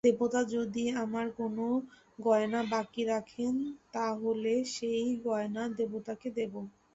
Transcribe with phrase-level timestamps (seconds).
[0.07, 1.65] দেবতা যদি আমার কোনো
[2.19, 3.53] গয়না বাকি রাখেন
[3.93, 6.53] তা হলে সেই গয়না দেবতাকে দেব।